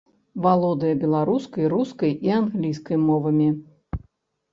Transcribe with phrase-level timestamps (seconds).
[0.43, 3.47] Валодае беларускай, рускай і англійскай мовамі.